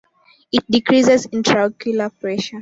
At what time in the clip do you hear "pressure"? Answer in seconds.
2.19-2.59